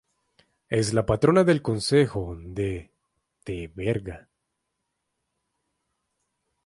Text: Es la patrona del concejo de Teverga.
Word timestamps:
Es 0.69 0.95
la 0.95 1.05
patrona 1.05 1.43
del 1.43 1.61
concejo 1.61 2.35
de 2.35 2.91
Teverga. 3.43 4.29